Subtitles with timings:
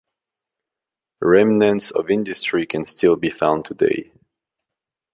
[1.21, 4.11] Remnants of industry can still be found today.